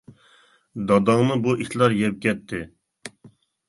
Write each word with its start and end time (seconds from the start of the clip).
داداڭنى 0.93 1.39
بۇ 1.45 1.55
ئىتلار 1.67 1.97
يەپ 2.01 2.19
كەتتى! 2.27 2.67